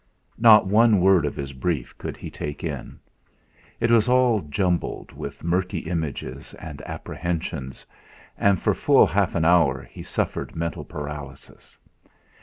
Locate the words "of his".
1.27-1.53